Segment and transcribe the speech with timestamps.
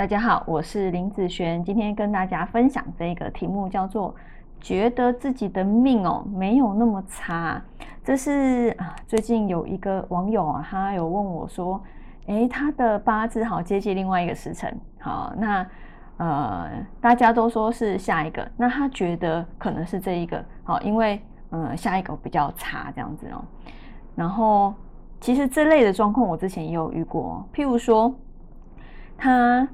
[0.00, 4.14] 大家好，我是林子璇，今天跟大家分享这个题目叫做
[4.58, 7.62] “觉得自己的命哦没有那么差”。
[8.02, 11.78] 这是啊，最近有一个网友啊，他有问我说
[12.28, 15.66] ：“诶，他的八字好接近另外一个时辰，好，那
[16.16, 23.44] 呃，大家都说是下一个，那他觉得可能是这一个，好，因为嗯，下一个比较差这样子哦。
[24.14, 24.72] 然后
[25.20, 28.10] 其实这类的状况我之前也有遇过，譬如说。”
[29.22, 29.68] 他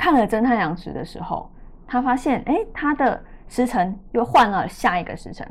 [0.00, 1.50] 看了真太阳时的时候，
[1.86, 5.46] 他发现，哎，他的时辰又换了下一个时辰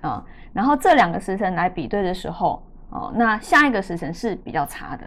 [0.00, 0.20] 啊。
[0.52, 5.06] 然后这两个时辰来比对的时候，哦，那下一个时辰是比较差的。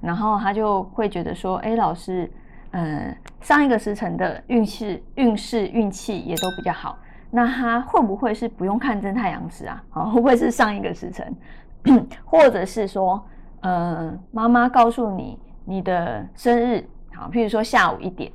[0.00, 2.30] 然后他就会觉得说，哎，老师，
[2.70, 6.96] 嗯，上一个时辰的运势、运势、运气也都比较好。
[7.32, 9.82] 那他会不会是不用看真太阳时啊？
[9.90, 11.36] 啊，会不会是上一个时辰，
[12.24, 13.20] 或者是说，
[13.62, 15.36] 嗯，妈妈告诉你？
[15.64, 16.88] 你的生日
[17.20, 18.32] 好，譬如说下午一点，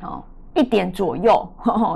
[0.00, 0.24] 哦，
[0.54, 1.46] 一点左右，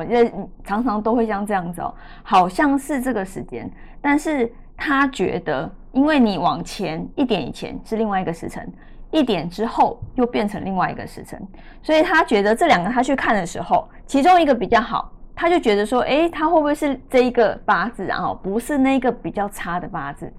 [0.07, 0.31] 这
[0.63, 3.67] 常常都会像这样子哦，好像是这个时间，
[3.99, 8.71] 但是他觉得，因为你往前一点以前是另外一个时辰，
[9.11, 11.41] 一点之后又变成另外一个时辰，
[11.83, 18.35] 所以他觉得这两个他去看的时候，其中一个比较好，他就觉得说，哎，他会不会是这一个八字啊？
[18.43, 20.31] 不是那个比较差的八字，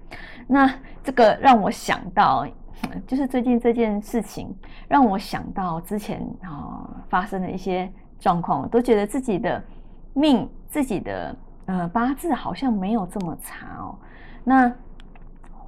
[0.46, 2.46] 那这个让我想到。
[3.06, 4.54] 就是最近这件事情
[4.88, 9.62] 让我想到之前啊发生的一些状况，都觉得自己的
[10.12, 13.94] 命、自己的呃八字好像没有这么差哦。
[14.44, 14.72] 那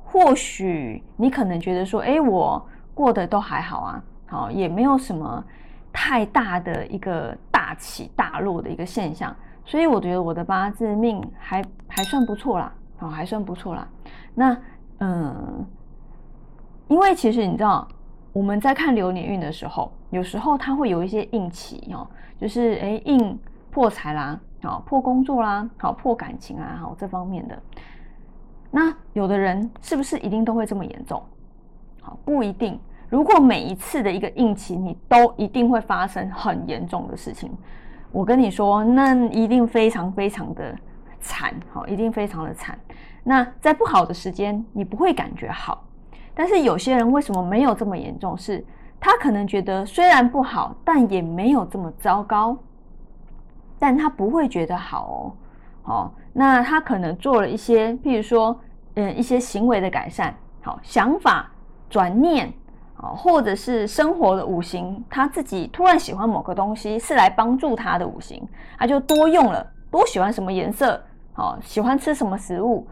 [0.05, 5.45] 或许你可能觉得说，哎，我过得都还好啊，好也没有什么
[5.93, 13.89] 太大的一个大起大落的一个现象，所以我觉得我的八字命还还算不错啦，好还算不错啦。
[14.35, 14.57] 那
[14.99, 15.67] 嗯。
[16.89, 17.87] 因为其实你知道，
[18.33, 22.07] 我们在看流年运的时候，有时候它会有一些应期哦，
[22.39, 23.39] 就是哎应
[23.71, 27.63] 破财啦，好破工作啦，好破感情啊，好这方面的。
[28.71, 31.23] 那有的人是不是一定都会这么严重？
[32.01, 32.79] 好不一定。
[33.09, 37.51] 如果每一次的一个应期你都一定会发生很严重的事情，
[38.11, 40.77] 我跟你说，那一定非常非常的
[41.21, 42.79] 惨，好一定非常的惨。
[43.23, 45.85] 那在不好的时间，你不会感觉好。
[46.35, 48.37] 但是有些人为什么没有这么严重？
[48.37, 48.65] 是
[49.01, 52.57] 他可能觉得虽然不好，但也没有这么糟糕，
[53.79, 55.33] 但他不会觉得好哦。
[55.83, 58.59] 好，那他可能做了一些，譬如说，
[58.95, 61.51] 嗯，一些行为的改善，好，想法
[61.91, 62.51] 转念，
[62.95, 68.43] 好，或者是生活的五行，他自己突然喜欢某个东西，是来帮助他的五行，
[68.79, 70.99] 他就多用了，多喜欢什么颜色，
[71.35, 72.87] 好，喜欢吃什么食物。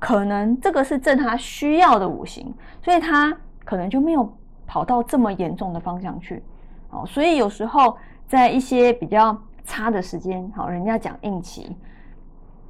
[0.00, 2.52] 可能这个是正他需要的五行，
[2.82, 6.42] 所以他可能就没有跑到这么严重的方向去。
[6.88, 7.96] 哦，所以有时候
[8.26, 11.76] 在一些比较差的时间，好，人家讲应期，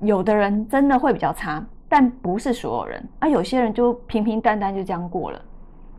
[0.01, 3.09] 有的人真的会比较差，但不是所有人。
[3.21, 5.41] 啊，有些人就平平淡淡就这样过了，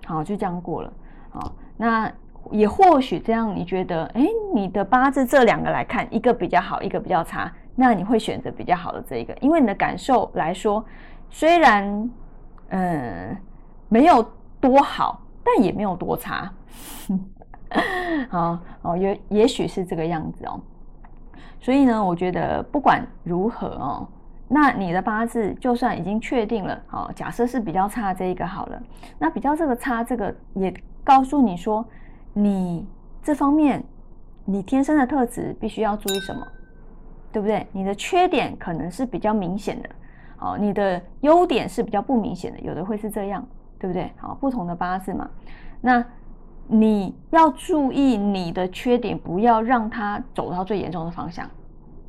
[0.05, 0.93] 好，就这样过了。
[1.29, 2.11] 好，那
[2.51, 10.85] 也或许这样，你觉得，哎，你的八字这两个来看，一个比较好，一个比较差，那你会选择比较好的这一个，因为你的感受来说。
[11.31, 12.09] 虽然，
[12.69, 13.35] 嗯，
[13.89, 14.23] 没有
[14.59, 16.51] 多好，但也没有多差。
[18.29, 20.59] 好哦，也也许是这个样子哦。
[21.59, 24.07] 所以呢，我觉得不管如何哦，
[24.47, 28.83] 那你的八字就算已经确定了，好，假设是比较差这一个好了，
[29.17, 31.85] 那比较这个差这个也告诉你说，
[32.33, 32.85] 你
[33.23, 33.81] 这方面
[34.43, 36.45] 你天生的特质必须要注意什么，
[37.31, 37.65] 对不对？
[37.71, 39.89] 你的缺点可能是比较明显的。
[40.41, 43.45] 哦，你的优点是比较不明显的，有的会是这样，
[43.79, 44.11] 对不对？
[44.17, 45.29] 好，不同的八字嘛，
[45.79, 46.03] 那
[46.67, 51.47] 你要注意你的缺点，不要让它走到最严重的方向，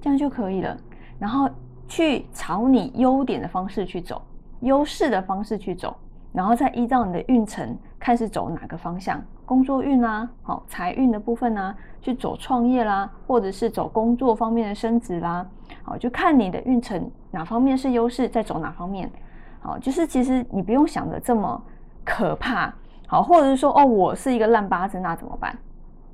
[0.00, 0.76] 这样就可以了。
[1.18, 1.48] 然后
[1.86, 4.22] 去朝你优点的方式去走，
[4.60, 5.94] 优势的方式去走，
[6.32, 9.22] 然后再依照你的运程，看是走哪个方向。
[9.52, 15.46] 工作运啊，好财运的部分呢，去走创业啦，或者是走工作方面的升职啦，
[15.82, 19.12] 好就看你的运程哪方面是优势，再走哪方面，
[19.60, 21.62] 好就是其实你不用想的这么
[22.02, 22.72] 可怕，
[23.06, 25.54] 好或者是说哦我是一个烂八字那怎么办？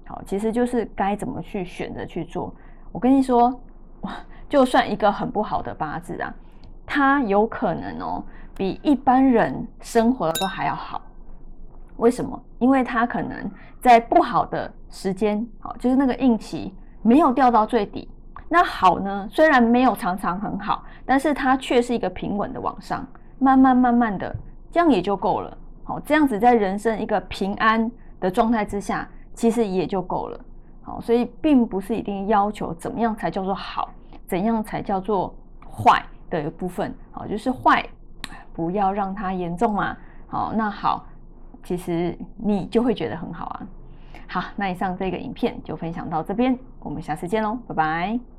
[0.04, 2.52] 好其实就是该怎么去选择去做。
[2.90, 3.56] 我跟你说，
[4.48, 6.34] 就算一个很不好的八字啊，
[6.84, 8.24] 它有可能哦
[8.56, 11.00] 比一般人生活的都还要好。
[11.98, 12.40] 为什么？
[12.58, 13.50] 因为他可能
[13.80, 18.08] 在不好的时间，好，就是那个应期没有掉到最底。
[18.48, 23.06] 那好呢，虽然没有常常很好，但是它却是一个平稳的往上，
[23.38, 24.34] 慢慢慢慢的，
[24.70, 25.54] 这样也就够了。
[25.84, 30.40] 好，这样子在人生一个平安的状态之下，其实也就够了。
[30.82, 33.90] 好，所以并不是一定要求怎么样才叫做好，
[34.26, 35.34] 怎样才叫做
[35.70, 36.94] 坏的一部分。
[37.10, 37.84] 好，就是坏，
[38.54, 39.94] 不要让它严重嘛。
[40.26, 41.06] 好，那好，
[41.68, 43.66] 其实你就会觉得很好啊。
[44.26, 48.37] 好，那以上这个影片就分享到这边，我们下次见喽，拜拜。